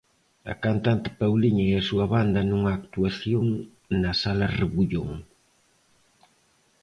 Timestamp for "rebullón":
4.59-5.11